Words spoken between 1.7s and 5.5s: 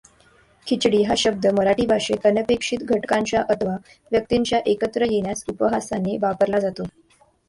भाषेत अनपेक्षित घटकांच्या अथवा व्यक्तींच्या एकत्र येण्यास